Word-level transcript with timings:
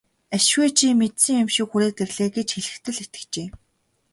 Ашгүй 0.35 0.69
чи 0.77 0.85
мэдсэн 0.99 1.35
юм 1.43 1.49
шиг 1.55 1.67
хүрээд 1.69 1.97
ирлээ 2.03 2.29
гэж 2.37 2.47
хэлэхэд 2.53 2.85
л 2.93 2.99
итгэжээ. 3.03 3.47